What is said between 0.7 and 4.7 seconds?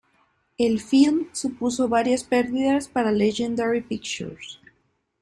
film supuso graves perdidas para Legendary Pictures.